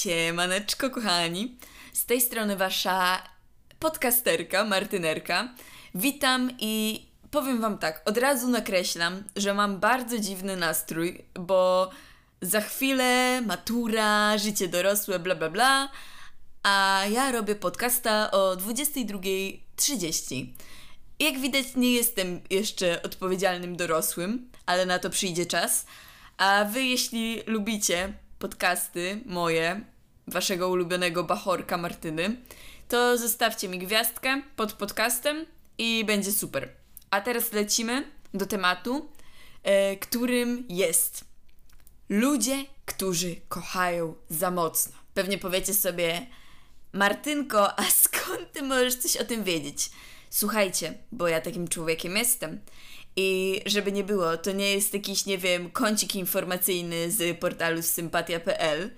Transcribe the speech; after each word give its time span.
Siemaneczko, 0.00 0.90
kochani. 0.90 1.56
Z 1.92 2.06
tej 2.06 2.20
strony 2.20 2.56
wasza 2.56 3.22
podcasterka, 3.78 4.64
Martynerka. 4.64 5.48
Witam 5.94 6.50
i 6.58 7.06
powiem 7.30 7.60
wam 7.60 7.78
tak, 7.78 8.02
od 8.04 8.18
razu 8.18 8.48
nakreślam, 8.48 9.24
że 9.36 9.54
mam 9.54 9.80
bardzo 9.80 10.18
dziwny 10.18 10.56
nastrój, 10.56 11.24
bo 11.34 11.90
za 12.42 12.60
chwilę 12.60 13.40
matura, 13.46 14.38
życie 14.38 14.68
dorosłe, 14.68 15.18
bla 15.18 15.34
bla 15.34 15.50
bla, 15.50 15.88
a 16.62 17.02
ja 17.10 17.32
robię 17.32 17.54
podcasta 17.54 18.30
o 18.30 18.56
22.30. 18.56 20.46
Jak 21.20 21.38
widać, 21.38 21.66
nie 21.76 21.92
jestem 21.92 22.40
jeszcze 22.50 23.02
odpowiedzialnym 23.02 23.76
dorosłym, 23.76 24.50
ale 24.66 24.86
na 24.86 24.98
to 24.98 25.10
przyjdzie 25.10 25.46
czas. 25.46 25.86
A 26.38 26.64
wy, 26.64 26.82
jeśli 26.84 27.42
lubicie 27.46 28.12
podcasty 28.38 29.20
moje, 29.26 29.80
waszego 30.26 30.68
ulubionego 30.68 31.24
bachorka 31.24 31.76
Martyny, 31.76 32.36
to 32.88 33.18
zostawcie 33.18 33.68
mi 33.68 33.78
gwiazdkę 33.78 34.42
pod 34.56 34.72
podcastem 34.72 35.46
i 35.78 36.04
będzie 36.04 36.32
super. 36.32 36.68
A 37.10 37.20
teraz 37.20 37.52
lecimy 37.52 38.10
do 38.34 38.46
tematu, 38.46 39.10
e, 39.62 39.96
którym 39.96 40.64
jest 40.68 41.24
ludzie, 42.08 42.64
którzy 42.86 43.36
kochają 43.48 44.14
za 44.28 44.50
mocno. 44.50 44.92
Pewnie 45.14 45.38
powiecie 45.38 45.74
sobie, 45.74 46.26
Martynko, 46.92 47.80
a 47.80 47.84
skąd 48.02 48.52
ty 48.52 48.62
możesz 48.62 48.94
coś 48.94 49.16
o 49.16 49.24
tym 49.24 49.44
wiedzieć? 49.44 49.90
Słuchajcie, 50.30 50.94
bo 51.12 51.28
ja 51.28 51.40
takim 51.40 51.68
człowiekiem 51.68 52.16
jestem. 52.16 52.60
I 53.16 53.60
żeby 53.66 53.92
nie 53.92 54.04
było, 54.04 54.36
to 54.36 54.52
nie 54.52 54.72
jest 54.72 54.94
jakiś, 54.94 55.26
nie 55.26 55.38
wiem, 55.38 55.70
kącik 55.70 56.14
informacyjny 56.14 57.10
z 57.10 57.38
portalu 57.38 57.82
sympatia.pl, 57.82 58.90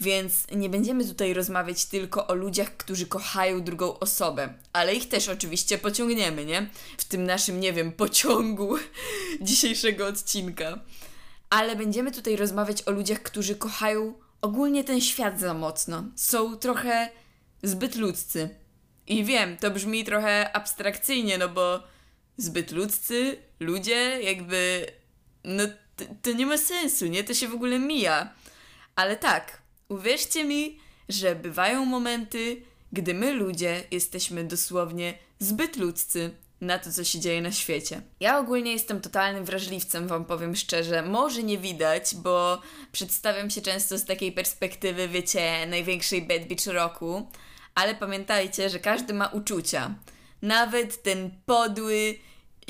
więc 0.00 0.46
nie 0.52 0.68
będziemy 0.68 1.04
tutaj 1.04 1.34
rozmawiać 1.34 1.84
tylko 1.84 2.26
o 2.26 2.34
ludziach, 2.34 2.76
którzy 2.76 3.06
kochają 3.06 3.62
drugą 3.62 3.98
osobę, 3.98 4.54
ale 4.72 4.94
ich 4.94 5.08
też 5.08 5.28
oczywiście 5.28 5.78
pociągniemy, 5.78 6.44
nie? 6.44 6.70
W 6.98 7.04
tym 7.04 7.24
naszym, 7.24 7.60
nie 7.60 7.72
wiem, 7.72 7.92
pociągu 7.92 8.76
dzisiejszego 9.40 10.06
odcinka. 10.06 10.80
Ale 11.50 11.76
będziemy 11.76 12.12
tutaj 12.12 12.36
rozmawiać 12.36 12.82
o 12.82 12.90
ludziach, 12.90 13.22
którzy 13.22 13.54
kochają 13.54 14.14
ogólnie 14.40 14.84
ten 14.84 15.00
świat 15.00 15.40
za 15.40 15.54
mocno. 15.54 16.04
Są 16.16 16.56
trochę 16.56 17.10
zbyt 17.62 17.96
ludzcy. 17.96 18.48
I 19.06 19.24
wiem, 19.24 19.56
to 19.56 19.70
brzmi 19.70 20.04
trochę 20.04 20.56
abstrakcyjnie, 20.56 21.38
no 21.38 21.48
bo 21.48 21.82
zbyt 22.36 22.70
ludzcy, 22.70 23.36
ludzie, 23.60 24.22
jakby. 24.22 24.86
No, 25.44 25.64
to, 26.22 26.32
nie 26.32 26.46
ma 26.46 26.58
sensu, 26.58 27.06
nie? 27.06 27.24
To 27.24 27.34
się 27.34 27.48
w 27.48 27.54
ogóle 27.54 27.78
mija. 27.78 28.34
Ale 28.96 29.16
tak, 29.16 29.62
uwierzcie 29.88 30.44
mi, 30.44 30.78
że 31.08 31.34
bywają 31.34 31.84
momenty, 31.84 32.62
gdy 32.92 33.14
my 33.14 33.32
ludzie 33.32 33.84
jesteśmy 33.90 34.44
dosłownie 34.44 35.18
zbyt 35.38 35.76
ludzcy 35.76 36.30
na 36.60 36.78
to, 36.78 36.92
co 36.92 37.04
się 37.04 37.20
dzieje 37.20 37.42
na 37.42 37.52
świecie. 37.52 38.02
Ja 38.20 38.38
ogólnie 38.38 38.72
jestem 38.72 39.00
totalnym 39.00 39.44
wrażliwcem, 39.44 40.08
wam 40.08 40.24
powiem 40.24 40.56
szczerze. 40.56 41.02
Może 41.02 41.42
nie 41.42 41.58
widać, 41.58 42.14
bo 42.14 42.62
przedstawiam 42.92 43.50
się 43.50 43.60
często 43.60 43.98
z 43.98 44.04
takiej 44.04 44.32
perspektywy, 44.32 45.08
wiecie, 45.08 45.66
największej 45.66 46.22
bad 46.22 46.44
bitch 46.44 46.66
roku, 46.66 47.30
ale 47.74 47.94
pamiętajcie, 47.94 48.70
że 48.70 48.78
każdy 48.78 49.14
ma 49.14 49.26
uczucia. 49.26 49.94
Nawet 50.42 51.02
ten 51.02 51.30
podły 51.46 52.18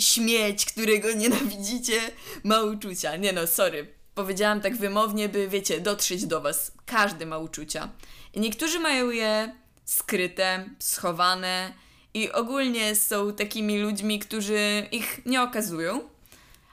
śmieć, 0.01 0.65
którego 0.65 1.13
nienawidzicie, 1.13 2.01
ma 2.45 2.61
uczucia. 2.61 3.17
Nie 3.17 3.33
no, 3.33 3.47
sorry. 3.47 3.95
Powiedziałam 4.15 4.61
tak 4.61 4.77
wymownie, 4.77 5.29
by 5.29 5.49
wiecie, 5.49 5.81
dotrzeć 5.81 6.27
do 6.27 6.41
was. 6.41 6.73
Każdy 6.87 7.27
ma 7.27 7.39
uczucia. 7.39 7.91
I 8.35 8.41
niektórzy 8.41 8.79
mają 8.79 9.11
je 9.11 9.55
skryte, 9.85 10.71
schowane 10.79 11.73
i 12.15 12.33
ogólnie 12.33 12.97
są 12.97 13.33
takimi 13.33 13.79
ludźmi, 13.79 14.19
którzy 14.19 14.87
ich 14.93 15.27
nie 15.27 15.43
okazują, 15.43 16.09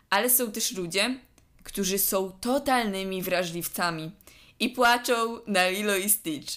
ale 0.10 0.30
są 0.30 0.52
też 0.52 0.72
ludzie, 0.72 1.20
którzy 1.64 2.00
są 2.00 2.32
totalnymi 2.32 3.22
wrażliwcami 3.22 4.12
i 4.60 4.70
płaczą 4.70 5.40
na 5.48 5.70
Lilo 5.70 5.96
i 5.96 6.10
Stitch. 6.10 6.54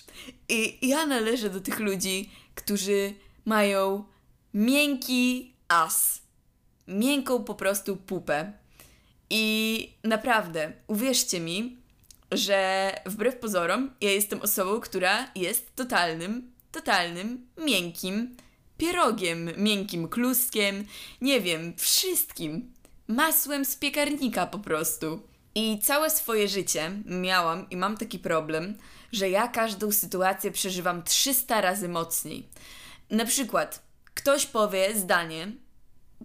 I 0.49 0.89
ja 0.89 1.07
należę 1.07 1.51
do 1.51 1.61
tych 1.61 1.79
ludzi, 1.79 2.31
którzy 2.55 3.15
mają 3.45 4.05
miękki 4.55 5.55
as. 5.69 6.26
Miękką 6.89 7.45
po 7.45 7.55
prostu 7.55 7.97
pupę. 7.97 8.53
I 9.31 9.95
naprawdę, 10.05 10.73
uwierzcie 10.87 11.41
mi, 11.41 11.77
że 12.33 12.93
wbrew 13.07 13.37
pozorom, 13.37 13.91
ja 14.01 14.11
jestem 14.11 14.43
osobą, 14.43 14.81
która 14.81 15.31
jest 15.35 15.77
totalnym, 15.77 16.53
totalnym, 16.73 17.47
miękkim 17.59 18.37
pierogiem, 18.79 19.51
miękkim 19.57 20.09
kluskiem, 20.09 20.87
nie 21.21 21.41
wiem, 21.41 21.75
wszystkim. 21.77 22.73
Masłem 23.09 23.65
z 23.65 23.77
piekarnika 23.77 24.47
po 24.47 24.59
prostu. 24.59 25.23
I 25.55 25.79
całe 25.79 26.11
swoje 26.11 26.49
życie 26.49 26.91
miałam 27.05 27.71
i 27.71 27.77
mam 27.77 27.97
taki 27.97 28.19
problem, 28.19 28.79
że 29.13 29.31
ja 29.31 29.49
każdą 29.49 29.93
sytuację 29.93 30.51
przeżywam 30.51 31.03
300 31.03 31.61
razy 31.61 31.89
mocniej. 31.89 32.49
Na 33.11 33.25
przykład, 33.25 33.83
ktoś 34.15 34.47
powie 34.47 34.97
zdanie, 34.97 35.53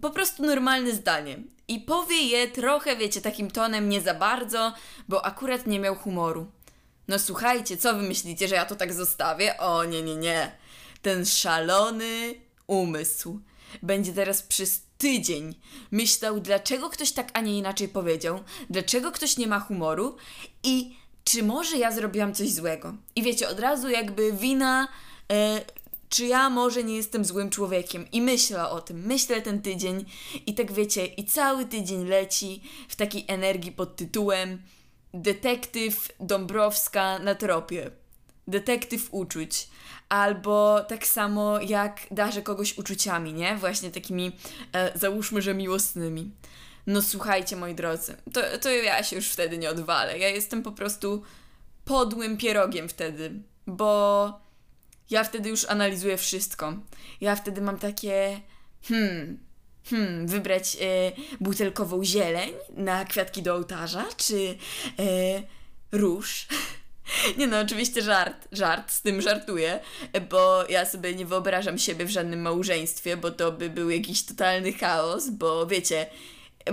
po 0.00 0.10
prostu 0.10 0.42
normalne 0.42 0.92
zdanie, 0.92 1.38
i 1.68 1.80
powie 1.80 2.16
je 2.16 2.48
trochę, 2.48 2.96
wiecie, 2.96 3.20
takim 3.20 3.50
tonem 3.50 3.88
nie 3.88 4.00
za 4.00 4.14
bardzo, 4.14 4.72
bo 5.08 5.26
akurat 5.26 5.66
nie 5.66 5.80
miał 5.80 5.96
humoru. 5.96 6.46
No 7.08 7.18
słuchajcie, 7.18 7.76
co 7.76 7.94
wy 7.94 8.02
myślicie, 8.02 8.48
że 8.48 8.54
ja 8.54 8.64
to 8.64 8.76
tak 8.76 8.92
zostawię? 8.92 9.58
O 9.58 9.84
nie, 9.84 10.02
nie, 10.02 10.16
nie. 10.16 10.52
Ten 11.02 11.26
szalony 11.26 12.34
umysł 12.66 13.40
będzie 13.82 14.12
teraz 14.12 14.42
przez 14.42 14.82
tydzień 14.98 15.54
myślał, 15.90 16.40
dlaczego 16.40 16.90
ktoś 16.90 17.12
tak, 17.12 17.30
a 17.34 17.40
nie 17.40 17.58
inaczej 17.58 17.88
powiedział, 17.88 18.40
dlaczego 18.70 19.12
ktoś 19.12 19.36
nie 19.36 19.46
ma 19.46 19.60
humoru 19.60 20.16
i 20.62 20.96
czy 21.24 21.42
może 21.42 21.76
ja 21.76 21.92
zrobiłam 21.92 22.34
coś 22.34 22.52
złego. 22.52 22.94
I 23.16 23.22
wiecie, 23.22 23.48
od 23.48 23.60
razu 23.60 23.88
jakby 23.88 24.32
wina, 24.32 24.88
e, 25.32 25.60
czy 26.12 26.26
ja 26.26 26.50
może 26.50 26.84
nie 26.84 26.96
jestem 26.96 27.24
złym 27.24 27.50
człowiekiem. 27.50 28.10
I 28.12 28.22
myślę 28.22 28.68
o 28.68 28.80
tym, 28.80 29.06
myślę 29.06 29.42
ten 29.42 29.62
tydzień 29.62 30.04
i 30.46 30.54
tak 30.54 30.72
wiecie, 30.72 31.06
i 31.06 31.24
cały 31.24 31.64
tydzień 31.64 32.08
leci 32.08 32.62
w 32.88 32.96
takiej 32.96 33.24
energii 33.28 33.72
pod 33.72 33.96
tytułem 33.96 34.62
Detektyw 35.14 36.12
Dąbrowska 36.20 37.18
na 37.18 37.34
tropie. 37.34 37.90
Detektyw 38.46 39.14
uczuć 39.14 39.68
albo 40.08 40.80
tak 40.80 41.06
samo 41.06 41.60
jak 41.60 42.00
darzę 42.10 42.42
kogoś 42.42 42.78
uczuciami, 42.78 43.32
nie? 43.32 43.56
Właśnie 43.56 43.90
takimi, 43.90 44.32
e, 44.72 44.98
załóżmy, 44.98 45.42
że 45.42 45.54
miłosnymi. 45.54 46.30
No 46.86 47.02
słuchajcie, 47.02 47.56
moi 47.56 47.74
drodzy, 47.74 48.16
to, 48.32 48.40
to 48.60 48.70
ja 48.70 49.02
się 49.02 49.16
już 49.16 49.28
wtedy 49.28 49.58
nie 49.58 49.70
odwalę. 49.70 50.18
Ja 50.18 50.28
jestem 50.28 50.62
po 50.62 50.72
prostu 50.72 51.22
podłym 51.84 52.36
pierogiem 52.36 52.88
wtedy, 52.88 53.32
bo 53.66 54.41
ja 55.12 55.24
wtedy 55.24 55.48
już 55.48 55.64
analizuję 55.64 56.16
wszystko. 56.16 56.72
Ja 57.20 57.36
wtedy 57.36 57.60
mam 57.60 57.78
takie, 57.78 58.40
hmm, 58.82 59.38
hmm, 59.90 60.26
wybrać 60.26 60.76
e, 60.80 61.12
butelkową 61.40 62.04
zieleń 62.04 62.50
na 62.70 63.04
kwiatki 63.04 63.42
do 63.42 63.54
ołtarza, 63.54 64.04
czy 64.16 64.56
e, 64.98 65.42
róż 65.92 66.46
Nie 67.38 67.46
no, 67.46 67.60
oczywiście 67.60 68.02
żart, 68.02 68.48
żart, 68.52 68.92
z 68.92 69.02
tym 69.02 69.20
żartuję, 69.20 69.80
bo 70.30 70.64
ja 70.68 70.86
sobie 70.86 71.14
nie 71.14 71.26
wyobrażam 71.26 71.78
siebie 71.78 72.04
w 72.04 72.10
żadnym 72.10 72.40
małżeństwie, 72.40 73.16
bo 73.16 73.30
to 73.30 73.52
by 73.52 73.70
był 73.70 73.90
jakiś 73.90 74.24
totalny 74.24 74.72
chaos, 74.72 75.30
bo 75.30 75.66
wiecie, 75.66 76.06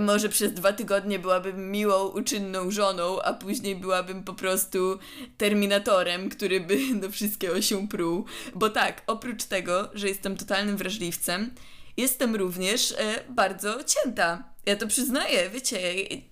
może 0.00 0.28
przez 0.28 0.52
dwa 0.52 0.72
tygodnie 0.72 1.18
byłabym 1.18 1.70
miłą, 1.70 2.06
uczynną 2.06 2.70
żoną, 2.70 3.22
a 3.22 3.32
później 3.32 3.76
byłabym 3.76 4.24
po 4.24 4.34
prostu 4.34 4.98
terminatorem, 5.38 6.28
który 6.28 6.60
by 6.60 6.78
do 7.02 7.10
wszystkiego 7.10 7.62
się 7.62 7.88
pruł. 7.88 8.24
Bo 8.54 8.70
tak, 8.70 9.02
oprócz 9.06 9.44
tego, 9.44 9.90
że 9.94 10.08
jestem 10.08 10.36
totalnym 10.36 10.76
wrażliwcem, 10.76 11.54
jestem 11.96 12.36
również 12.36 12.92
e, 12.92 13.24
bardzo 13.28 13.84
cięta. 13.84 14.44
Ja 14.66 14.76
to 14.76 14.86
przyznaję, 14.86 15.50
wiecie, 15.50 15.80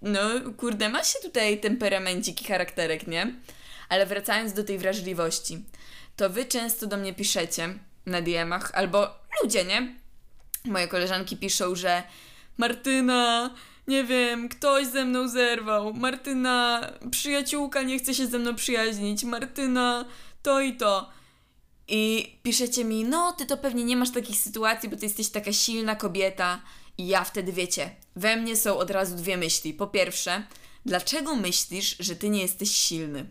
no 0.02 0.20
kurde, 0.56 0.88
ma 0.88 1.04
się 1.04 1.18
tutaj 1.22 1.60
temperamencik 1.60 2.42
i 2.42 2.44
charakterek, 2.44 3.06
nie? 3.06 3.34
Ale 3.88 4.06
wracając 4.06 4.52
do 4.52 4.64
tej 4.64 4.78
wrażliwości, 4.78 5.64
to 6.16 6.30
wy 6.30 6.44
często 6.44 6.86
do 6.86 6.96
mnie 6.96 7.14
piszecie 7.14 7.68
na 8.06 8.22
DM-ach, 8.22 8.70
albo 8.74 9.08
ludzie, 9.42 9.64
nie? 9.64 9.94
Moje 10.64 10.88
koleżanki 10.88 11.36
piszą, 11.36 11.74
że 11.74 12.02
Martyna, 12.58 13.54
nie 13.86 14.04
wiem, 14.04 14.48
ktoś 14.48 14.86
ze 14.86 15.04
mną 15.04 15.28
zerwał. 15.28 15.94
Martyna, 15.94 16.80
przyjaciółka 17.10 17.82
nie 17.82 17.98
chce 17.98 18.14
się 18.14 18.26
ze 18.26 18.38
mną 18.38 18.54
przyjaźnić. 18.54 19.24
Martyna, 19.24 20.04
to 20.42 20.60
i 20.60 20.76
to. 20.76 21.10
I 21.88 22.32
piszecie 22.42 22.84
mi, 22.84 23.04
no 23.04 23.32
ty 23.32 23.46
to 23.46 23.56
pewnie 23.56 23.84
nie 23.84 23.96
masz 23.96 24.10
takich 24.10 24.36
sytuacji, 24.36 24.88
bo 24.88 24.96
ty 24.96 25.06
jesteś 25.06 25.28
taka 25.28 25.52
silna 25.52 25.96
kobieta. 25.96 26.62
I 26.98 27.06
ja 27.06 27.24
wtedy 27.24 27.52
wiecie, 27.52 27.90
we 28.16 28.36
mnie 28.36 28.56
są 28.56 28.78
od 28.78 28.90
razu 28.90 29.16
dwie 29.16 29.36
myśli. 29.36 29.74
Po 29.74 29.86
pierwsze, 29.86 30.42
dlaczego 30.86 31.36
myślisz, 31.36 31.96
że 32.00 32.16
ty 32.16 32.28
nie 32.28 32.42
jesteś 32.42 32.70
silny? 32.70 33.26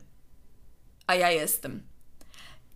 a 1.07 1.15
ja 1.15 1.31
jestem. 1.31 1.83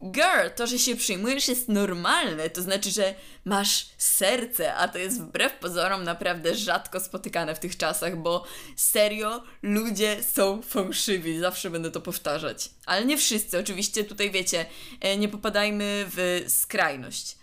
Girl, 0.04 0.50
to, 0.56 0.68
że 0.68 0.80
się 0.80 0.96
przyjmujesz 0.96 1.48
jest 1.48 1.68
normalne, 1.68 2.50
to 2.50 2.62
znaczy, 2.62 2.92
że 2.92 3.16
masz 3.46 3.90
serce, 3.98 4.76
a 4.76 4.88
to 4.88 4.98
jest 4.98 5.22
wbrew 5.22 5.54
pozorom 5.54 6.04
naprawdę 6.04 6.56
rzadko 6.56 7.00
spotykane 7.00 7.56
w 7.56 7.60
tych 7.60 7.78
czasach, 7.78 8.18
bo 8.18 8.46
serio, 8.76 9.44
ludzie 9.62 10.24
są 10.24 10.62
fałszywi, 10.62 11.40
zawsze 11.40 11.70
będę 11.70 11.92
to 11.92 12.02
powtarzać. 12.02 12.70
Ale 12.86 13.06
nie 13.06 13.18
wszyscy, 13.18 13.60
oczywiście 13.60 14.04
tutaj 14.04 14.32
wiecie, 14.32 14.66
e, 15.00 15.18
nie 15.18 15.30
popadajmy 15.30 16.06
w 16.08 16.46
skrajność. 16.48 17.38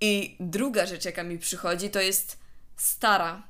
I 0.00 0.36
druga 0.40 0.86
rzecz, 0.86 1.04
jaka 1.04 1.22
mi 1.22 1.38
przychodzi, 1.38 1.90
to 1.90 2.00
jest 2.00 2.38
stara. 2.76 3.42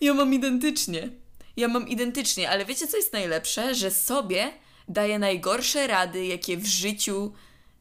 Ja 0.00 0.14
mam 0.14 0.34
identycznie. 0.34 1.08
Ja 1.56 1.68
mam 1.68 1.88
identycznie, 1.88 2.50
ale 2.50 2.64
wiecie, 2.64 2.88
co 2.88 2.96
jest 2.96 3.12
najlepsze? 3.12 3.74
Że 3.74 3.90
sobie 3.90 4.52
daję 4.92 5.18
najgorsze 5.18 5.86
rady, 5.86 6.26
jakie 6.26 6.56
w 6.56 6.66
życiu 6.66 7.32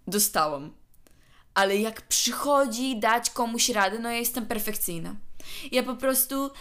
dostałam. 0.08 0.74
Ale 1.54 1.78
jak 1.78 2.02
przychodzi 2.02 3.00
dać 3.00 3.30
komuś 3.30 3.70
radę, 3.70 4.00
no 4.00 4.10
ja 4.10 4.18
jestem 4.18 4.46
perfekcyjna. 4.46 5.16
Ja 5.72 5.84
po 5.84 5.96
prostu 5.96 6.52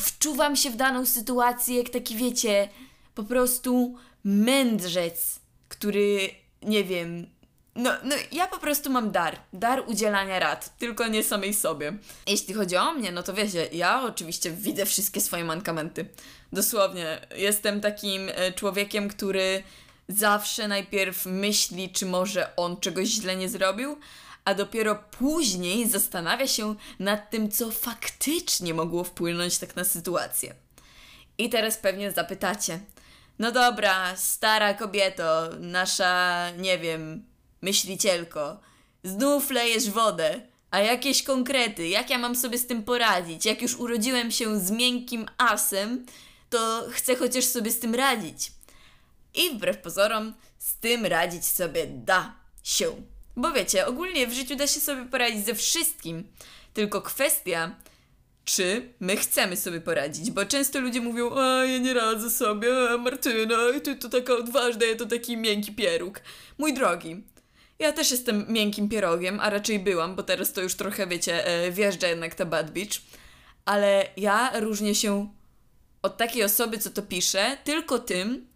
wczuwam 0.00 0.56
się 0.56 0.70
w 0.70 0.76
daną 0.76 1.06
sytuację, 1.06 1.78
jak 1.78 1.88
taki 1.88 2.16
wiecie, 2.16 2.68
po 3.14 3.24
prostu 3.24 3.98
mędrzec, 4.24 5.40
który, 5.68 6.30
nie 6.62 6.84
wiem, 6.84 7.26
no, 7.74 7.90
no 8.04 8.16
ja 8.32 8.46
po 8.46 8.58
prostu 8.58 8.90
mam 8.90 9.10
dar, 9.10 9.38
dar 9.52 9.82
udzielania 9.86 10.38
rad, 10.38 10.78
tylko 10.78 11.08
nie 11.08 11.24
samej 11.24 11.54
sobie. 11.54 11.92
Jeśli 12.26 12.54
chodzi 12.54 12.76
o 12.76 12.92
mnie, 12.92 13.12
no 13.12 13.22
to 13.22 13.34
wiecie, 13.34 13.68
ja 13.72 14.02
oczywiście 14.02 14.50
widzę 14.50 14.86
wszystkie 14.86 15.20
swoje 15.20 15.44
mankamenty. 15.44 16.08
Dosłownie, 16.52 17.26
jestem 17.36 17.80
takim 17.80 18.28
e, 18.28 18.52
człowiekiem, 18.52 19.08
który 19.08 19.62
zawsze 20.10 20.68
najpierw 20.68 21.26
myśli, 21.26 21.90
czy 21.90 22.06
może 22.06 22.56
on 22.56 22.76
czegoś 22.76 23.08
źle 23.08 23.36
nie 23.36 23.48
zrobił, 23.48 23.96
a 24.44 24.54
dopiero 24.54 24.94
później 25.18 25.88
zastanawia 25.88 26.46
się 26.46 26.74
nad 26.98 27.30
tym, 27.30 27.50
co 27.50 27.70
faktycznie 27.70 28.74
mogło 28.74 29.04
wpłynąć 29.04 29.58
tak 29.58 29.76
na 29.76 29.84
sytuację. 29.84 30.54
I 31.38 31.50
teraz 31.50 31.76
pewnie 31.76 32.12
zapytacie: 32.12 32.80
No 33.38 33.52
dobra, 33.52 34.16
stara 34.16 34.74
kobieto, 34.74 35.50
nasza, 35.60 36.46
nie 36.50 36.78
wiem, 36.78 37.24
myślicielko, 37.62 38.60
znów 39.04 39.50
lejesz 39.50 39.90
wodę. 39.90 40.40
A 40.70 40.78
jakieś 40.78 41.22
konkrety, 41.22 41.88
jak 41.88 42.10
ja 42.10 42.18
mam 42.18 42.36
sobie 42.36 42.58
z 42.58 42.66
tym 42.66 42.82
poradzić? 42.82 43.46
Jak 43.46 43.62
już 43.62 43.76
urodziłem 43.76 44.30
się 44.30 44.60
z 44.60 44.70
miękkim 44.70 45.26
asem, 45.38 46.06
to 46.50 46.86
chcę 46.90 47.16
chociaż 47.16 47.44
sobie 47.44 47.70
z 47.70 47.80
tym 47.80 47.94
radzić. 47.94 48.52
I 49.34 49.50
wbrew 49.50 49.78
pozorom, 49.78 50.34
z 50.58 50.76
tym 50.76 51.06
radzić 51.06 51.44
sobie 51.46 51.86
da 51.86 52.34
się. 52.62 53.02
Bo 53.36 53.52
wiecie, 53.52 53.86
ogólnie 53.86 54.26
w 54.26 54.32
życiu 54.32 54.56
da 54.56 54.66
się 54.66 54.80
sobie 54.80 55.04
poradzić 55.04 55.46
ze 55.46 55.54
wszystkim. 55.54 56.24
Tylko 56.74 57.02
kwestia, 57.02 57.74
czy 58.44 58.92
my 59.00 59.16
chcemy 59.16 59.56
sobie 59.56 59.80
poradzić, 59.80 60.30
bo 60.30 60.44
często 60.44 60.80
ludzie 60.80 61.00
mówią, 61.00 61.36
a 61.36 61.64
ja 61.64 61.78
nie 61.78 61.94
radzę 61.94 62.30
sobie, 62.30 62.90
a 62.90 62.96
Martyna, 62.96 63.56
ty 63.84 63.96
to 63.96 64.08
taka 64.08 64.32
odważna, 64.32 64.86
ja 64.86 64.96
to 64.96 65.06
taki 65.06 65.36
miękki 65.36 65.72
pieróg. 65.72 66.20
Mój 66.58 66.74
drogi, 66.74 67.22
ja 67.78 67.92
też 67.92 68.10
jestem 68.10 68.46
miękkim 68.48 68.88
pierogiem, 68.88 69.40
a 69.40 69.50
raczej 69.50 69.78
byłam, 69.78 70.16
bo 70.16 70.22
teraz 70.22 70.52
to 70.52 70.60
już 70.60 70.74
trochę, 70.74 71.06
wiecie, 71.06 71.46
e, 71.46 71.70
wjeżdża 71.70 72.06
jednak 72.06 72.34
ta 72.34 72.44
Bad 72.44 72.66
ale 73.64 74.08
ja 74.16 74.60
różnię 74.60 74.94
się 74.94 75.28
od 76.02 76.16
takiej 76.16 76.44
osoby, 76.44 76.78
co 76.78 76.90
to 76.90 77.02
pisze, 77.02 77.56
tylko 77.64 77.98
tym, 77.98 78.46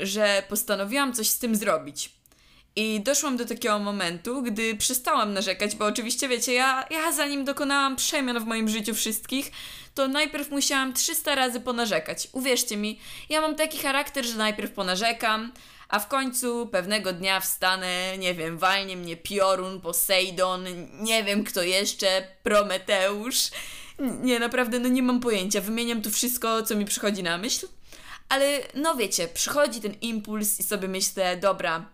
że 0.00 0.42
postanowiłam 0.48 1.12
coś 1.12 1.28
z 1.28 1.38
tym 1.38 1.56
zrobić. 1.56 2.10
I 2.76 3.00
doszłam 3.00 3.36
do 3.36 3.44
takiego 3.44 3.78
momentu, 3.78 4.42
gdy 4.42 4.76
przestałam 4.76 5.32
narzekać, 5.32 5.76
bo 5.76 5.84
oczywiście 5.84 6.28
wiecie, 6.28 6.52
ja, 6.52 6.86
ja 6.90 7.12
zanim 7.12 7.44
dokonałam 7.44 7.96
przemian 7.96 8.40
w 8.40 8.46
moim 8.46 8.68
życiu 8.68 8.94
wszystkich, 8.94 9.50
to 9.94 10.08
najpierw 10.08 10.50
musiałam 10.50 10.92
300 10.92 11.34
razy 11.34 11.60
ponarzekać. 11.60 12.28
Uwierzcie 12.32 12.76
mi, 12.76 13.00
ja 13.28 13.40
mam 13.40 13.54
taki 13.54 13.78
charakter, 13.78 14.24
że 14.24 14.36
najpierw 14.36 14.72
ponarzekam, 14.72 15.52
a 15.88 15.98
w 15.98 16.08
końcu 16.08 16.66
pewnego 16.66 17.12
dnia 17.12 17.40
wstanę, 17.40 18.18
nie 18.18 18.34
wiem, 18.34 18.58
walnie 18.58 18.96
mnie 18.96 19.16
Piorun, 19.16 19.80
Poseidon, 19.80 20.64
nie 21.00 21.24
wiem 21.24 21.44
kto 21.44 21.62
jeszcze, 21.62 22.28
Prometeusz. 22.42 23.50
Nie, 23.98 24.38
naprawdę, 24.38 24.78
no 24.78 24.88
nie 24.88 25.02
mam 25.02 25.20
pojęcia. 25.20 25.60
Wymieniam 25.60 26.02
tu 26.02 26.10
wszystko, 26.10 26.62
co 26.62 26.76
mi 26.76 26.84
przychodzi 26.84 27.22
na 27.22 27.38
myśl. 27.38 27.66
Ale 28.28 28.58
no 28.74 28.94
wiecie, 28.94 29.28
przychodzi 29.28 29.80
ten 29.80 29.94
impuls 30.00 30.60
i 30.60 30.62
sobie 30.62 30.88
myślę, 30.88 31.36
dobra, 31.36 31.84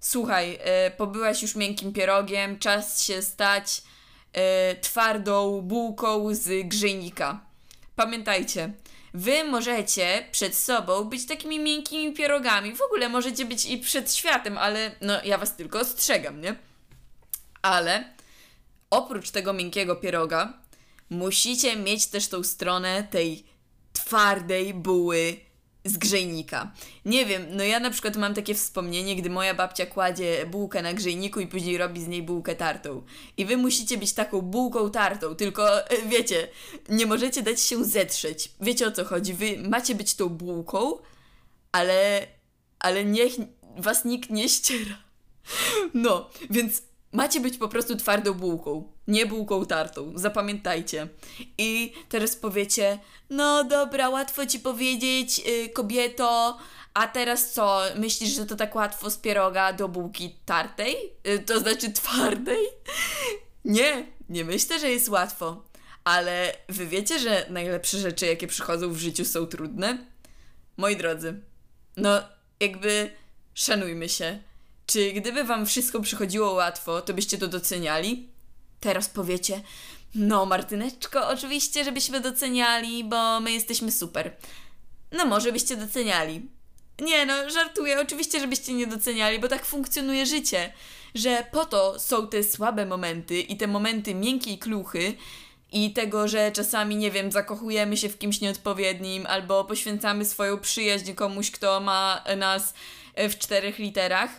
słuchaj, 0.00 0.50
yy, 0.50 0.58
pobyłaś 0.96 1.42
już 1.42 1.54
miękkim 1.54 1.92
pierogiem, 1.92 2.58
czas 2.58 3.02
się 3.02 3.22
stać 3.22 3.82
yy, 4.34 4.40
twardą 4.80 5.60
bułką 5.62 6.34
z 6.34 6.68
grzejnika. 6.68 7.40
Pamiętajcie, 7.96 8.72
wy 9.14 9.44
możecie 9.44 10.28
przed 10.32 10.56
sobą 10.56 11.04
być 11.04 11.26
takimi 11.26 11.58
miękkimi 11.58 12.12
pierogami. 12.12 12.76
W 12.76 12.82
ogóle 12.82 13.08
możecie 13.08 13.44
być 13.44 13.66
i 13.66 13.78
przed 13.78 14.14
światem, 14.14 14.58
ale 14.58 14.94
no 15.00 15.24
ja 15.24 15.38
was 15.38 15.56
tylko 15.56 15.80
ostrzegam, 15.80 16.40
nie? 16.40 16.56
Ale 17.62 18.04
oprócz 18.90 19.30
tego 19.30 19.52
miękkiego 19.52 19.96
pieroga 19.96 20.52
musicie 21.10 21.76
mieć 21.76 22.06
też 22.06 22.28
tą 22.28 22.42
stronę 22.42 23.08
tej 23.10 23.44
twardej 23.92 24.74
buły 24.74 25.36
z 25.84 25.98
grzejnika. 25.98 26.72
Nie 27.04 27.26
wiem, 27.26 27.46
no 27.50 27.64
ja 27.64 27.80
na 27.80 27.90
przykład 27.90 28.16
mam 28.16 28.34
takie 28.34 28.54
wspomnienie, 28.54 29.16
gdy 29.16 29.30
moja 29.30 29.54
babcia 29.54 29.86
kładzie 29.86 30.46
bułkę 30.46 30.82
na 30.82 30.92
grzejniku 30.92 31.40
i 31.40 31.46
później 31.46 31.78
robi 31.78 32.02
z 32.02 32.08
niej 32.08 32.22
bułkę 32.22 32.54
tartą. 32.54 33.02
I 33.36 33.44
wy 33.44 33.56
musicie 33.56 33.98
być 33.98 34.12
taką 34.12 34.40
bułką 34.40 34.90
tartą, 34.90 35.34
tylko 35.34 35.90
e, 35.90 36.02
wiecie, 36.08 36.48
nie 36.88 37.06
możecie 37.06 37.42
dać 37.42 37.60
się 37.60 37.84
zetrzeć. 37.84 38.50
Wiecie 38.60 38.86
o 38.86 38.92
co 38.92 39.04
chodzi? 39.04 39.34
Wy 39.34 39.56
macie 39.68 39.94
być 39.94 40.14
tą 40.14 40.28
bułką, 40.28 40.98
ale, 41.72 42.26
ale 42.78 43.04
niech 43.04 43.32
was 43.76 44.04
nikt 44.04 44.30
nie 44.30 44.48
ściera. 44.48 44.98
No, 45.94 46.30
więc 46.50 46.82
Macie 47.12 47.40
być 47.40 47.58
po 47.58 47.68
prostu 47.68 47.96
twardą 47.96 48.34
bułką, 48.34 48.92
nie 49.08 49.26
bułką 49.26 49.66
tartą, 49.66 50.12
zapamiętajcie. 50.14 51.08
I 51.58 51.92
teraz 52.08 52.36
powiecie, 52.36 52.98
no 53.30 53.64
dobra, 53.64 54.08
łatwo 54.08 54.46
ci 54.46 54.60
powiedzieć, 54.60 55.38
yy, 55.38 55.68
kobieto, 55.68 56.58
a 56.94 57.06
teraz 57.06 57.52
co, 57.52 57.80
myślisz, 57.96 58.30
że 58.30 58.46
to 58.46 58.56
tak 58.56 58.74
łatwo 58.74 59.10
z 59.10 59.16
pieroga 59.16 59.72
do 59.72 59.88
bułki 59.88 60.36
tartej? 60.44 60.96
Yy, 61.24 61.38
to 61.38 61.60
znaczy 61.60 61.92
twardej? 61.92 62.66
nie, 63.64 64.06
nie 64.28 64.44
myślę, 64.44 64.78
że 64.78 64.90
jest 64.90 65.08
łatwo. 65.08 65.62
Ale 66.04 66.56
wy 66.68 66.86
wiecie, 66.86 67.18
że 67.18 67.46
najlepsze 67.50 67.98
rzeczy, 67.98 68.26
jakie 68.26 68.46
przychodzą 68.46 68.92
w 68.92 68.98
życiu, 68.98 69.24
są 69.24 69.46
trudne? 69.46 70.06
Moi 70.76 70.96
drodzy, 70.96 71.40
no 71.96 72.22
jakby 72.60 73.10
szanujmy 73.54 74.08
się 74.08 74.38
czy 74.86 75.12
gdyby 75.12 75.44
wam 75.44 75.66
wszystko 75.66 76.00
przychodziło 76.00 76.52
łatwo, 76.52 77.02
to 77.02 77.14
byście 77.14 77.38
to 77.38 77.48
doceniali? 77.48 78.28
Teraz 78.80 79.08
powiecie, 79.08 79.60
no 80.14 80.46
Martyneczko, 80.46 81.28
oczywiście, 81.28 81.84
żebyśmy 81.84 82.20
doceniali, 82.20 83.04
bo 83.04 83.40
my 83.40 83.52
jesteśmy 83.52 83.92
super. 83.92 84.36
No 85.12 85.24
może 85.24 85.52
byście 85.52 85.76
doceniali. 85.76 86.48
Nie 87.00 87.26
no, 87.26 87.50
żartuję, 87.50 88.00
oczywiście, 88.00 88.40
żebyście 88.40 88.72
nie 88.72 88.86
doceniali, 88.86 89.38
bo 89.38 89.48
tak 89.48 89.66
funkcjonuje 89.66 90.26
życie, 90.26 90.72
że 91.14 91.46
po 91.52 91.64
to 91.64 92.00
są 92.00 92.28
te 92.28 92.44
słabe 92.44 92.86
momenty 92.86 93.40
i 93.40 93.56
te 93.56 93.66
momenty 93.66 94.14
miękkiej 94.14 94.58
kluchy, 94.58 95.14
i 95.72 95.92
tego, 95.92 96.28
że 96.28 96.52
czasami, 96.52 96.96
nie 96.96 97.10
wiem, 97.10 97.32
zakochujemy 97.32 97.96
się 97.96 98.08
w 98.08 98.18
kimś 98.18 98.40
nieodpowiednim 98.40 99.26
albo 99.26 99.64
poświęcamy 99.64 100.24
swoją 100.24 100.58
przyjaźń 100.58 101.12
komuś, 101.12 101.50
kto 101.50 101.80
ma 101.80 102.24
nas 102.36 102.74
w 103.16 103.38
czterech 103.38 103.78
literach 103.78 104.30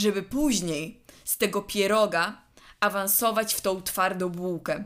żeby 0.00 0.22
później 0.22 1.00
z 1.24 1.36
tego 1.36 1.62
pieroga 1.62 2.42
awansować 2.80 3.54
w 3.54 3.60
tą 3.60 3.82
twardą 3.82 4.28
bułkę. 4.28 4.84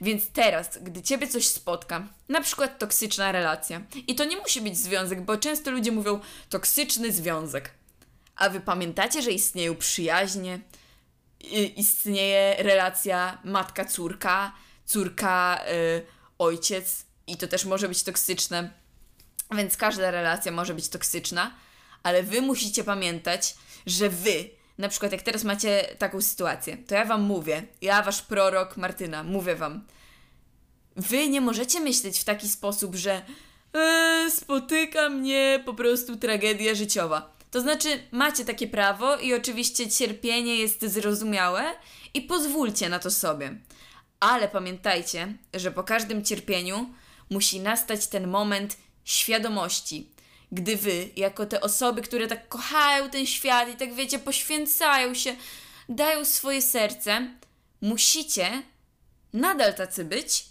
Więc 0.00 0.28
teraz, 0.28 0.78
gdy 0.82 1.02
ciebie 1.02 1.28
coś 1.28 1.48
spotka, 1.48 2.08
na 2.28 2.40
przykład 2.40 2.78
toksyczna 2.78 3.32
relacja, 3.32 3.80
i 4.06 4.14
to 4.14 4.24
nie 4.24 4.36
musi 4.36 4.60
być 4.60 4.78
związek, 4.78 5.24
bo 5.24 5.36
często 5.36 5.70
ludzie 5.70 5.92
mówią 5.92 6.20
toksyczny 6.48 7.12
związek. 7.12 7.70
A 8.36 8.48
wy 8.48 8.60
pamiętacie, 8.60 9.22
że 9.22 9.30
istnieją 9.30 9.76
przyjaźnie, 9.76 10.60
istnieje 11.76 12.56
relacja 12.58 13.38
matka-córka, 13.44 14.52
córka-ojciec, 14.86 16.84
i 17.26 17.36
to 17.36 17.48
też 17.48 17.64
może 17.64 17.88
być 17.88 18.02
toksyczne. 18.02 18.70
Więc 19.56 19.76
każda 19.76 20.10
relacja 20.10 20.52
może 20.52 20.74
być 20.74 20.88
toksyczna, 20.88 21.54
ale 22.02 22.22
wy 22.22 22.40
musicie 22.40 22.84
pamiętać, 22.84 23.54
że 23.86 24.08
wy, 24.08 24.50
na 24.78 24.88
przykład 24.88 25.12
jak 25.12 25.22
teraz 25.22 25.44
macie 25.44 25.96
taką 25.98 26.20
sytuację, 26.22 26.76
to 26.76 26.94
ja 26.94 27.04
wam 27.04 27.22
mówię, 27.22 27.62
ja 27.82 28.02
wasz 28.02 28.22
prorok 28.22 28.76
Martyna, 28.76 29.22
mówię 29.22 29.54
wam, 29.56 29.84
wy 30.96 31.28
nie 31.28 31.40
możecie 31.40 31.80
myśleć 31.80 32.20
w 32.20 32.24
taki 32.24 32.48
sposób, 32.48 32.94
że 32.94 33.22
e, 33.74 34.30
spotyka 34.30 35.08
mnie 35.08 35.62
po 35.64 35.74
prostu 35.74 36.16
tragedia 36.16 36.74
życiowa. 36.74 37.36
To 37.50 37.60
znaczy, 37.60 38.02
macie 38.10 38.44
takie 38.44 38.66
prawo 38.68 39.16
i 39.16 39.34
oczywiście 39.34 39.90
cierpienie 39.90 40.56
jest 40.56 40.82
zrozumiałe 40.82 41.64
i 42.14 42.22
pozwólcie 42.22 42.88
na 42.88 42.98
to 42.98 43.10
sobie. 43.10 43.58
Ale 44.20 44.48
pamiętajcie, 44.48 45.34
że 45.54 45.70
po 45.70 45.84
każdym 45.84 46.24
cierpieniu 46.24 46.94
musi 47.30 47.60
nastać 47.60 48.06
ten 48.06 48.28
moment 48.28 48.76
świadomości, 49.04 50.08
gdy 50.52 50.76
wy, 50.76 51.08
jako 51.16 51.46
te 51.46 51.60
osoby, 51.60 52.02
które 52.02 52.26
tak 52.26 52.48
kochają 52.48 53.10
ten 53.10 53.26
świat 53.26 53.68
i 53.68 53.76
tak 53.76 53.94
wiecie, 53.94 54.18
poświęcają 54.18 55.14
się, 55.14 55.36
dają 55.88 56.24
swoje 56.24 56.62
serce, 56.62 57.30
musicie 57.80 58.62
nadal 59.32 59.74
tacy 59.74 60.04
być, 60.04 60.44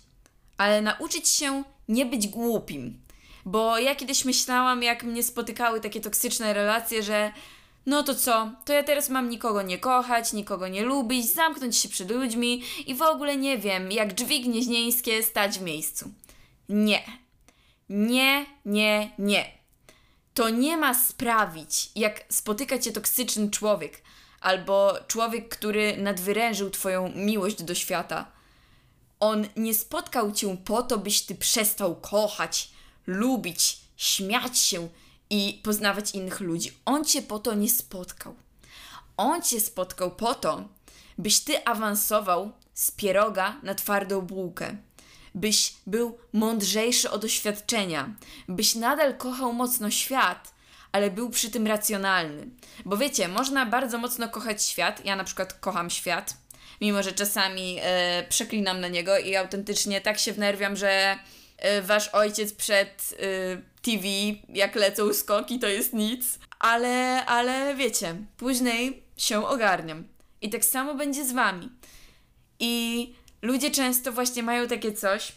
ale 0.57 0.81
nauczyć 0.81 1.29
się 1.29 1.63
nie 1.87 2.05
być 2.05 2.27
głupim. 2.27 3.01
Bo 3.45 3.77
ja 3.77 3.95
kiedyś 3.95 4.25
myślałam, 4.25 4.83
jak 4.83 5.03
mnie 5.03 5.23
spotykały 5.23 5.81
takie 5.81 6.01
toksyczne 6.01 6.53
relacje, 6.53 7.03
że 7.03 7.31
no 7.85 8.03
to 8.03 8.15
co, 8.15 8.51
to 8.65 8.73
ja 8.73 8.83
teraz 8.83 9.09
mam 9.09 9.29
nikogo 9.29 9.61
nie 9.61 9.77
kochać, 9.77 10.33
nikogo 10.33 10.67
nie 10.67 10.83
lubić, 10.83 11.33
zamknąć 11.33 11.77
się 11.77 11.89
przed 11.89 12.11
ludźmi 12.11 12.63
i 12.87 12.95
w 12.95 13.01
ogóle 13.01 13.37
nie 13.37 13.57
wiem, 13.57 13.91
jak 13.91 14.13
drzwi 14.13 14.41
gnieźnieńskie 14.41 15.23
stać 15.23 15.59
w 15.59 15.61
miejscu. 15.61 16.11
Nie. 16.69 17.03
Nie, 17.89 18.45
nie, 18.65 19.11
nie. 19.19 19.60
To 20.33 20.49
nie 20.49 20.77
ma 20.77 20.93
sprawić, 20.93 21.91
jak 21.95 22.23
spotyka 22.29 22.79
cię 22.79 22.91
toksyczny 22.91 23.49
człowiek 23.49 24.01
albo 24.41 24.93
człowiek, 25.07 25.49
który 25.49 25.97
nadwyrężył 25.97 26.69
twoją 26.69 27.11
miłość 27.15 27.63
do 27.63 27.75
świata. 27.75 28.31
On 29.19 29.47
nie 29.55 29.75
spotkał 29.75 30.31
cię 30.31 30.57
po 30.65 30.83
to, 30.83 30.97
byś 30.97 31.21
ty 31.21 31.35
przestał 31.35 31.95
kochać, 31.95 32.71
lubić, 33.07 33.77
śmiać 33.97 34.59
się 34.59 34.89
i 35.29 35.61
poznawać 35.63 36.11
innych 36.11 36.39
ludzi. 36.39 36.71
On 36.85 37.05
cię 37.05 37.21
po 37.21 37.39
to 37.39 37.53
nie 37.53 37.69
spotkał. 37.69 38.35
On 39.17 39.41
cię 39.41 39.59
spotkał 39.59 40.11
po 40.11 40.35
to, 40.35 40.63
byś 41.17 41.39
ty 41.39 41.65
awansował 41.65 42.51
z 42.73 42.91
pieroga 42.91 43.59
na 43.63 43.75
twardą 43.75 44.21
bułkę. 44.21 44.77
Byś 45.35 45.73
był 45.87 46.17
mądrzejszy 46.33 47.09
od 47.09 47.21
doświadczenia, 47.21 48.15
byś 48.47 48.75
nadal 48.75 49.17
kochał 49.17 49.53
mocno 49.53 49.91
świat, 49.91 50.53
ale 50.91 51.11
był 51.11 51.29
przy 51.29 51.51
tym 51.51 51.67
racjonalny. 51.67 52.47
Bo 52.85 52.97
wiecie, 52.97 53.27
można 53.27 53.65
bardzo 53.65 53.97
mocno 53.97 54.29
kochać 54.29 54.63
świat. 54.63 55.05
Ja 55.05 55.15
na 55.15 55.23
przykład 55.23 55.53
kocham 55.53 55.89
świat, 55.89 56.33
mimo 56.81 57.03
że 57.03 57.11
czasami 57.11 57.77
e, 57.81 58.25
przeklinam 58.29 58.81
na 58.81 58.87
niego 58.87 59.17
i 59.17 59.35
autentycznie 59.35 60.01
tak 60.01 60.19
się 60.19 60.33
wnerwiam, 60.33 60.75
że 60.75 61.19
e, 61.57 61.81
wasz 61.81 62.07
ojciec 62.07 62.53
przed 62.53 63.13
e, 63.19 63.61
TV, 63.81 64.07
jak 64.49 64.75
lecą 64.75 65.13
skoki, 65.13 65.59
to 65.59 65.67
jest 65.67 65.93
nic. 65.93 66.39
Ale, 66.59 67.25
ale 67.25 67.75
wiecie, 67.75 68.15
później 68.37 69.03
się 69.17 69.47
ogarniam. 69.47 70.07
I 70.41 70.49
tak 70.49 70.65
samo 70.65 70.95
będzie 70.95 71.25
z 71.25 71.31
wami. 71.31 71.69
I 72.59 73.13
ludzie 73.41 73.71
często 73.71 74.11
właśnie 74.11 74.43
mają 74.43 74.67
takie 74.67 74.93
coś. 74.93 75.31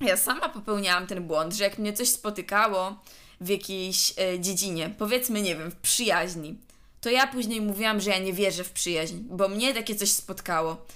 Ja 0.00 0.16
sama 0.16 0.48
popełniałam 0.48 1.06
ten 1.06 1.26
błąd, 1.26 1.54
że 1.54 1.64
jak 1.64 1.78
mnie 1.78 1.92
coś 1.92 2.08
spotykało 2.08 3.02
w 3.40 3.48
jakiejś 3.48 4.12
e, 4.18 4.40
dziedzinie, 4.40 4.94
powiedzmy, 4.98 5.42
nie 5.42 5.56
wiem, 5.56 5.70
w 5.70 5.76
przyjaźni, 5.76 6.58
to 7.00 7.10
ja 7.10 7.26
później 7.26 7.60
mówiłam, 7.60 8.00
że 8.00 8.10
ja 8.10 8.18
nie 8.18 8.32
wierzę 8.32 8.64
w 8.64 8.72
przyjaźń, 8.72 9.16
bo 9.20 9.48
mnie 9.48 9.74
takie 9.74 9.94
coś 9.94 10.10
spotkało. 10.10 10.86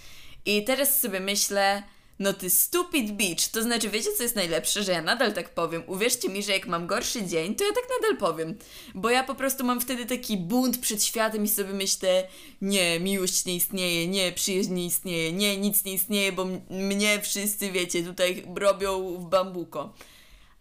I 0.47 0.64
teraz 0.64 1.00
sobie 1.00 1.21
myślę, 1.21 1.83
no 2.18 2.32
ty 2.32 2.50
stupid 2.50 3.10
bitch. 3.10 3.48
To 3.48 3.62
znaczy, 3.62 3.90
wiecie 3.90 4.12
co 4.16 4.22
jest 4.22 4.37
najlepsze? 4.37 4.82
Że 4.82 4.92
ja 4.92 5.02
nadal 5.02 5.32
tak 5.32 5.54
powiem. 5.54 5.82
Uwierzcie 5.87 6.28
mi, 6.28 6.42
że 6.42 6.52
jak 6.52 6.66
mam 6.66 6.87
gorszy 6.87 7.26
dzień, 7.26 7.54
to 7.54 7.64
ja 7.64 7.70
tak 7.72 7.84
nadal 8.00 8.16
powiem. 8.16 8.58
Bo 8.94 9.10
ja 9.10 9.25
po 9.25 9.34
prostu 9.34 9.64
mam 9.64 9.80
wtedy 9.80 10.06
taki 10.06 10.37
bunt 10.37 10.78
przed 10.78 11.04
światem 11.04 11.44
i 11.44 11.48
sobie 11.48 11.72
myślę, 11.72 12.28
nie, 12.60 13.00
miłość 13.00 13.44
nie 13.44 13.56
istnieje, 13.56 14.08
nie, 14.08 14.32
przyjaźń 14.32 14.72
nie 14.72 14.87
istnieje, 14.87 15.32
nie, 15.32 15.56
nic 15.56 15.84
nie 15.84 15.92
istnieje, 15.92 16.32
bo 16.32 16.44
mnie 16.70 17.20
wszyscy, 17.22 17.72
wiecie, 17.72 18.02
tutaj 18.02 18.44
robią 18.56 19.18
w 19.18 19.28
bambuko. 19.28 19.94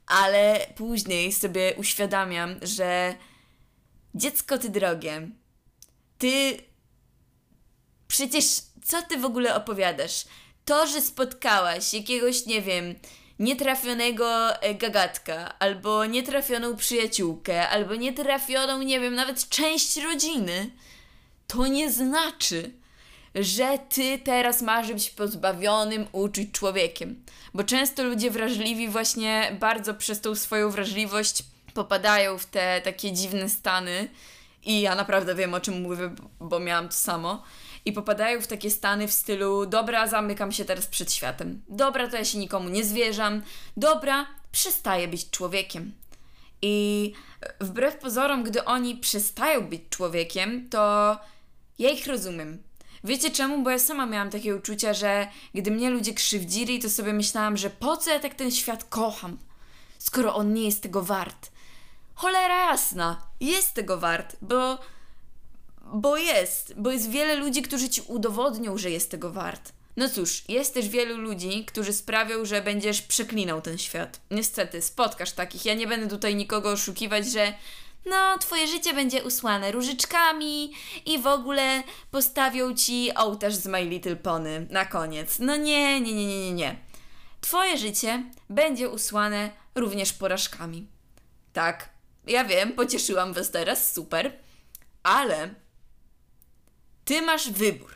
Ale 0.08 0.68
później 0.76 1.34
sobie 1.34 1.74
uświadamiam, 1.78 2.56
że 2.62 3.16
dziecko 4.16 4.58
ty 4.58 4.70
drogie, 4.70 5.30
ty 6.18 6.58
przecież 8.08 8.46
co 8.84 9.02
ty 9.02 9.18
w 9.18 9.26
ogóle 9.26 9.56
opowiadasz? 9.56 10.26
To, 10.68 10.88
że 10.88 11.02
spotkałaś 11.02 11.94
jakiegoś, 11.94 12.46
nie 12.46 12.62
wiem, 12.62 12.96
nietrafionego 13.40 14.56
e, 14.62 14.76
gagatka, 14.76 15.60
albo 15.60 16.06
nietrafioną 16.06 16.76
przyjaciółkę, 16.76 17.70
albo 17.70 17.96
nietrafioną, 17.96 18.82
nie 18.82 19.00
wiem, 19.00 19.16
nawet 19.16 19.50
część 19.50 19.98
rodziny, 19.98 20.72
to 21.48 21.68
nie 21.68 21.92
znaczy, 21.92 22.72
że 23.36 23.80
ty 23.90 24.20
teraz 24.20 24.62
masz 24.62 24.94
być 24.94 25.10
pozbawionym 25.10 26.08
uczuć 26.12 26.52
człowiekiem. 26.52 27.24
Bo 27.54 27.64
często 27.64 28.04
ludzie 28.04 28.32
wrażliwi 28.32 28.88
właśnie 28.88 29.58
bardzo 29.60 29.94
przez 29.94 30.22
tą 30.22 30.36
swoją 30.36 30.70
wrażliwość 30.70 31.44
popadają 31.74 32.38
w 32.38 32.46
te 32.46 32.82
takie 32.82 33.12
dziwne 33.12 33.50
stany. 33.50 34.10
I 34.66 34.82
ja 34.82 34.96
naprawdę 34.96 35.36
wiem 35.36 35.54
o 35.54 35.60
czym 35.60 35.82
mówię, 35.82 36.16
bo 36.40 36.60
miałam 36.60 36.88
to 36.88 36.96
samo 36.96 37.44
i 37.88 37.94
popadają 37.94 38.42
w 38.42 38.48
takie 38.48 38.72
stany 38.72 39.08
w 39.08 39.14
stylu 39.14 39.66
dobra, 39.66 40.08
zamykam 40.08 40.52
się 40.52 40.66
teraz 40.66 40.86
przed 40.86 41.14
światem. 41.14 41.62
Dobra, 41.70 42.08
to 42.08 42.18
ja 42.18 42.26
się 42.26 42.38
nikomu 42.38 42.70
nie 42.70 42.84
zwierzam. 42.84 43.42
Dobra, 43.78 44.28
przestaję 44.52 45.08
być 45.08 45.30
człowiekiem. 45.30 45.94
I 46.62 47.14
wbrew 47.62 47.98
pozorom, 47.98 48.44
gdy 48.44 48.66
oni 48.66 48.96
przestają 48.96 49.68
być 49.68 49.82
człowiekiem, 49.90 50.70
to 50.70 51.18
ja 51.80 51.90
ich 51.90 52.08
rozumiem. 52.08 52.64
Wiecie 53.04 53.32
czemu? 53.32 53.64
Bo 53.64 53.70
ja 53.70 53.80
sama 53.80 54.06
miałam 54.06 54.30
takie 54.30 54.56
uczucia, 54.56 54.94
że 54.94 55.28
gdy 55.56 55.72
mnie 55.72 55.90
ludzie 55.90 56.14
krzywdzili, 56.14 56.80
to 56.80 56.90
sobie 56.90 57.14
myślałam, 57.14 57.58
że 57.58 57.70
po 57.70 57.98
co 57.98 58.12
ja 58.12 58.20
tak 58.20 58.36
ten 58.36 58.52
świat 58.52 58.84
kocham, 58.84 59.38
skoro 59.98 60.36
on 60.36 60.54
nie 60.54 60.66
jest 60.66 60.84
tego 60.84 61.02
wart. 61.02 61.52
Cholera 62.16 62.72
jasna, 62.72 63.22
jest 63.40 63.74
tego 63.74 63.98
wart, 63.98 64.36
bo 64.42 64.78
bo 65.94 66.18
jest, 66.18 66.74
bo 66.78 66.92
jest 66.92 67.10
wiele 67.10 67.36
ludzi, 67.36 67.62
którzy 67.62 67.90
ci 67.90 68.02
udowodnią, 68.02 68.78
że 68.78 68.92
jest 68.92 69.12
tego 69.12 69.32
wart. 69.32 69.74
No 69.98 70.10
cóż, 70.10 70.44
jest 70.50 70.74
też 70.74 70.90
wielu 70.90 71.18
ludzi, 71.18 71.66
którzy 71.66 71.94
sprawią, 71.94 72.46
że 72.46 72.62
będziesz 72.62 73.02
przeklinał 73.02 73.62
ten 73.62 73.78
świat. 73.78 74.20
Niestety, 74.32 74.82
spotkasz 74.82 75.32
takich. 75.32 75.66
Ja 75.66 75.74
nie 75.74 75.88
będę 75.88 76.08
tutaj 76.08 76.36
nikogo 76.36 76.72
oszukiwać, 76.72 77.32
że 77.32 77.54
no, 78.06 78.38
twoje 78.38 78.68
życie 78.68 78.94
będzie 78.94 79.24
usłane 79.24 79.72
różyczkami 79.72 80.74
i 81.06 81.20
w 81.20 81.28
ogóle 81.28 81.84
postawią 82.12 82.76
ci 82.76 83.12
ołtarz 83.16 83.56
z 83.56 83.66
My 83.66 83.86
Little 83.86 84.16
Pony 84.16 84.68
na 84.70 84.86
koniec. 84.86 85.40
No 85.40 85.56
nie, 85.56 86.02
nie, 86.02 86.14
nie, 86.14 86.28
nie, 86.28 86.42
nie, 86.42 86.54
nie. 86.54 86.76
Twoje 87.42 87.78
życie 87.78 88.24
będzie 88.50 88.90
usłane 88.90 89.50
również 89.76 90.14
porażkami. 90.14 90.88
Tak, 91.54 91.90
ja 92.28 92.46
wiem, 92.46 92.74
pocieszyłam 92.74 93.34
was 93.34 93.52
teraz, 93.52 93.94
super, 93.94 94.34
ale 95.04 95.50
ty 97.08 97.22
masz 97.22 97.50
wybór. 97.50 97.96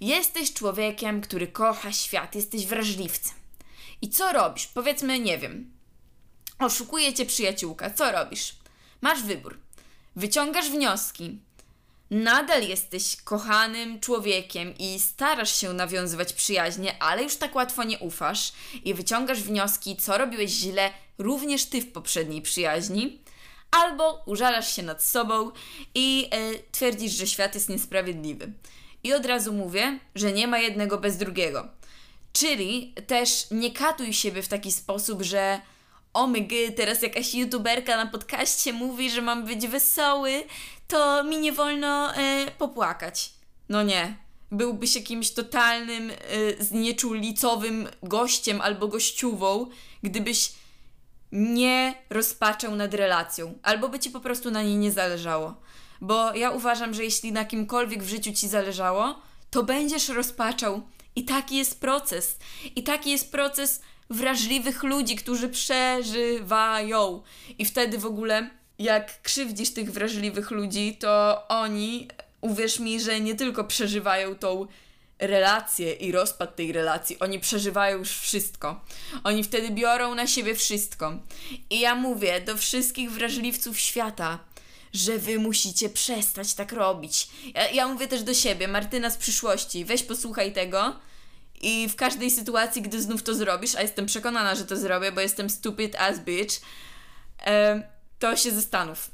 Jesteś 0.00 0.52
człowiekiem, 0.52 1.20
który 1.20 1.46
kocha 1.46 1.92
świat, 1.92 2.34
jesteś 2.34 2.66
wrażliwcem. 2.66 3.34
I 4.02 4.08
co 4.08 4.32
robisz? 4.32 4.66
Powiedzmy, 4.66 5.18
nie 5.18 5.38
wiem. 5.38 5.70
Oszukuje 6.58 7.14
cię 7.14 7.26
przyjaciółka. 7.26 7.90
Co 7.90 8.12
robisz? 8.12 8.56
Masz 9.00 9.22
wybór. 9.22 9.58
Wyciągasz 10.16 10.70
wnioski. 10.70 11.38
Nadal 12.10 12.62
jesteś 12.62 13.16
kochanym 13.16 14.00
człowiekiem 14.00 14.74
i 14.78 15.00
starasz 15.00 15.60
się 15.60 15.72
nawiązywać 15.72 16.32
przyjaźnie, 16.32 17.02
ale 17.02 17.22
już 17.22 17.36
tak 17.36 17.54
łatwo 17.54 17.84
nie 17.84 17.98
ufasz 17.98 18.52
i 18.84 18.94
wyciągasz 18.94 19.42
wnioski, 19.42 19.96
co 19.96 20.18
robiłeś 20.18 20.50
źle 20.50 20.90
również 21.18 21.64
ty 21.64 21.80
w 21.80 21.92
poprzedniej 21.92 22.42
przyjaźni 22.42 23.18
albo 23.70 24.22
użalasz 24.26 24.76
się 24.76 24.82
nad 24.82 25.02
sobą 25.02 25.50
i 25.94 26.28
e, 26.30 26.38
twierdzisz, 26.72 27.12
że 27.12 27.26
świat 27.26 27.54
jest 27.54 27.68
niesprawiedliwy. 27.68 28.52
I 29.04 29.12
od 29.12 29.26
razu 29.26 29.52
mówię, 29.52 29.98
że 30.14 30.32
nie 30.32 30.46
ma 30.46 30.58
jednego 30.58 30.98
bez 30.98 31.16
drugiego. 31.16 31.68
Czyli 32.32 32.94
też 33.06 33.46
nie 33.50 33.72
katuj 33.72 34.12
siebie 34.12 34.42
w 34.42 34.48
taki 34.48 34.72
sposób, 34.72 35.22
że 35.22 35.60
o 36.12 36.26
my 36.26 36.48
teraz 36.76 37.02
jakaś 37.02 37.34
youtuberka 37.34 37.96
na 37.96 38.06
podcaście 38.06 38.72
mówi, 38.72 39.10
że 39.10 39.22
mam 39.22 39.44
być 39.44 39.66
wesoły, 39.66 40.44
to 40.88 41.24
mi 41.24 41.38
nie 41.38 41.52
wolno 41.52 42.14
e, 42.14 42.46
popłakać. 42.58 43.30
No 43.68 43.82
nie. 43.82 44.16
Byłbyś 44.50 44.94
jakimś 44.94 45.30
totalnym, 45.30 46.10
e, 46.10 46.64
znieczulicowym 46.64 47.88
gościem 48.02 48.60
albo 48.60 48.88
gościuwą, 48.88 49.66
gdybyś 50.02 50.52
nie 51.32 51.94
rozpaczał 52.10 52.76
nad 52.76 52.94
relacją, 52.94 53.58
albo 53.62 53.88
by 53.88 53.98
ci 53.98 54.10
po 54.10 54.20
prostu 54.20 54.50
na 54.50 54.62
niej 54.62 54.76
nie 54.76 54.92
zależało. 54.92 55.54
Bo 56.00 56.34
ja 56.34 56.50
uważam, 56.50 56.94
że 56.94 57.04
jeśli 57.04 57.32
na 57.32 57.44
kimkolwiek 57.44 58.02
w 58.02 58.08
życiu 58.08 58.32
ci 58.32 58.48
zależało, 58.48 59.22
to 59.50 59.62
będziesz 59.62 60.08
rozpaczał. 60.08 60.82
I 61.16 61.24
taki 61.24 61.56
jest 61.56 61.80
proces. 61.80 62.38
I 62.76 62.82
taki 62.82 63.10
jest 63.10 63.32
proces 63.32 63.80
wrażliwych 64.10 64.82
ludzi, 64.82 65.16
którzy 65.16 65.48
przeżywają. 65.48 67.22
I 67.58 67.64
wtedy 67.64 67.98
w 67.98 68.06
ogóle 68.06 68.50
jak 68.78 69.22
krzywdzisz 69.22 69.70
tych 69.70 69.92
wrażliwych 69.92 70.50
ludzi, 70.50 70.96
to 71.00 71.42
oni, 71.48 72.08
uwierz 72.40 72.78
mi, 72.78 73.00
że 73.00 73.20
nie 73.20 73.34
tylko 73.34 73.64
przeżywają 73.64 74.34
tą 74.34 74.66
relację 75.18 75.92
i 75.92 76.12
rozpad 76.12 76.56
tej 76.56 76.72
relacji, 76.72 77.18
oni 77.18 77.40
przeżywają 77.40 77.98
już 77.98 78.10
wszystko. 78.10 78.80
Oni 79.24 79.44
wtedy 79.44 79.70
biorą 79.70 80.14
na 80.14 80.26
siebie 80.26 80.54
wszystko. 80.54 81.18
I 81.70 81.80
ja 81.80 81.94
mówię 81.94 82.40
do 82.40 82.56
wszystkich 82.56 83.10
wrażliwców 83.10 83.78
świata, 83.80 84.38
że 84.92 85.18
wy 85.18 85.38
musicie 85.38 85.88
przestać 85.88 86.54
tak 86.54 86.72
robić. 86.72 87.28
Ja, 87.54 87.70
ja 87.70 87.88
mówię 87.88 88.08
też 88.08 88.22
do 88.22 88.34
siebie, 88.34 88.68
Martyna 88.68 89.10
z 89.10 89.16
przyszłości, 89.16 89.84
weź 89.84 90.02
posłuchaj 90.02 90.52
tego 90.52 90.96
i 91.60 91.88
w 91.88 91.96
każdej 91.96 92.30
sytuacji, 92.30 92.82
gdy 92.82 93.02
znów 93.02 93.22
to 93.22 93.34
zrobisz, 93.34 93.74
a 93.74 93.82
jestem 93.82 94.06
przekonana, 94.06 94.54
że 94.54 94.64
to 94.64 94.76
zrobię, 94.76 95.12
bo 95.12 95.20
jestem 95.20 95.50
stupid 95.50 95.96
as 95.96 96.20
bitch, 96.20 96.60
to 98.18 98.36
się 98.36 98.50
zastanów. 98.50 99.10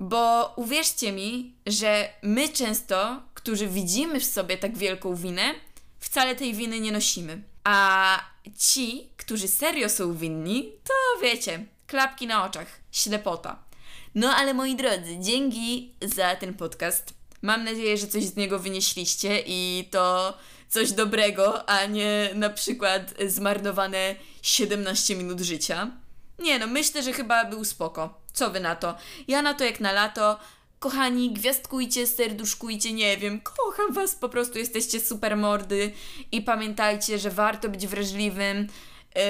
Bo 0.00 0.52
uwierzcie 0.56 1.12
mi, 1.12 1.54
że 1.66 2.08
my 2.22 2.48
często, 2.48 3.22
którzy 3.34 3.66
widzimy 3.66 4.20
w 4.20 4.24
sobie 4.24 4.58
tak 4.58 4.78
wielką 4.78 5.14
winę, 5.14 5.54
wcale 5.98 6.36
tej 6.36 6.54
winy 6.54 6.80
nie 6.80 6.92
nosimy. 6.92 7.42
A 7.64 8.20
ci, 8.58 9.08
którzy 9.16 9.48
serio 9.48 9.88
są 9.88 10.14
winni, 10.14 10.72
to 10.84 11.20
wiecie, 11.22 11.64
klapki 11.86 12.26
na 12.26 12.44
oczach, 12.44 12.80
ślepota. 12.92 13.62
No 14.14 14.36
ale 14.36 14.54
moi 14.54 14.76
drodzy, 14.76 15.18
dzięki 15.20 15.94
za 16.02 16.36
ten 16.36 16.54
podcast. 16.54 17.14
Mam 17.42 17.64
nadzieję, 17.64 17.96
że 17.96 18.06
coś 18.06 18.24
z 18.24 18.36
niego 18.36 18.58
wynieśliście 18.58 19.42
i 19.46 19.88
to 19.90 20.34
coś 20.68 20.92
dobrego, 20.92 21.68
a 21.68 21.86
nie 21.86 22.30
na 22.34 22.50
przykład 22.50 23.14
zmarnowane 23.26 24.14
17 24.42 25.16
minut 25.16 25.40
życia. 25.40 25.90
Nie 26.38 26.58
no, 26.58 26.66
myślę, 26.66 27.02
że 27.02 27.12
chyba 27.12 27.44
był 27.44 27.64
spoko. 27.64 28.20
Co 28.38 28.50
wy 28.50 28.60
na 28.60 28.76
to? 28.76 28.94
Ja 29.28 29.42
na 29.42 29.54
to 29.54 29.64
jak 29.64 29.80
na 29.80 29.92
lato. 29.92 30.38
Kochani, 30.78 31.30
gwiazdkujcie, 31.32 32.06
serduszkujcie, 32.06 32.92
nie 32.92 33.16
wiem, 33.16 33.40
kocham 33.40 33.92
was, 33.92 34.14
po 34.14 34.28
prostu 34.28 34.58
jesteście 34.58 35.00
super 35.00 35.36
mordy 35.36 35.92
i 36.32 36.42
pamiętajcie, 36.42 37.18
że 37.18 37.30
warto 37.30 37.68
być 37.68 37.86
wrażliwym, 37.86 38.58
y, 38.58 38.66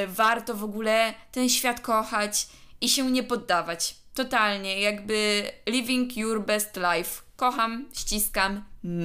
warto 0.06 0.54
w 0.54 0.64
ogóle 0.64 1.14
ten 1.32 1.48
świat 1.48 1.80
kochać 1.80 2.48
i 2.80 2.88
się 2.88 3.10
nie 3.10 3.22
poddawać. 3.22 3.94
Totalnie, 4.14 4.80
jakby 4.80 5.50
living 5.66 6.16
your 6.16 6.44
best 6.44 6.76
life. 6.76 7.22
Kocham, 7.36 7.88
ściskam. 7.92 8.64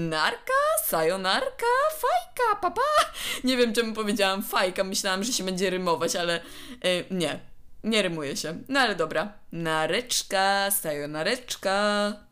Narka, 0.09 0.61
sayonarka, 0.85 1.73
fajka, 1.91 2.61
papa. 2.61 2.81
Nie 3.43 3.57
wiem, 3.57 3.73
czemu 3.73 3.93
powiedziałam 3.93 4.43
fajka, 4.43 4.83
myślałam, 4.83 5.23
że 5.23 5.33
się 5.33 5.43
będzie 5.43 5.69
rymować, 5.69 6.15
ale 6.15 6.41
y, 6.85 7.05
nie, 7.11 7.52
nie 7.83 8.01
rymuje 8.01 8.35
się. 8.37 8.57
No 8.69 8.79
ale 8.79 8.95
dobra. 8.95 9.33
Nareczka, 9.51 10.71
sayonareczka. 10.71 12.13